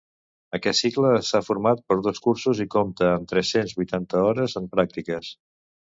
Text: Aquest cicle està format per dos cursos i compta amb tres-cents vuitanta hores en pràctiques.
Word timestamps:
Aquest 0.57 0.79
cicle 0.85 1.11
està 1.17 1.41
format 1.49 1.83
per 1.91 1.99
dos 2.09 2.23
cursos 2.25 2.63
i 2.67 2.69
compta 2.79 3.13
amb 3.13 3.31
tres-cents 3.35 3.79
vuitanta 3.83 4.27
hores 4.31 4.61
en 4.65 4.71
pràctiques. 4.77 5.35